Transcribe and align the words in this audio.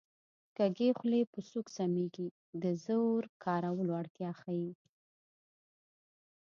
کږې 0.57 0.89
خولې 0.97 1.21
په 1.33 1.39
سوک 1.49 1.67
سمېږي 1.77 2.27
د 2.63 2.63
زور 2.85 3.21
کارولو 3.43 3.91
اړتیا 4.01 4.31
ښيي 4.41 4.71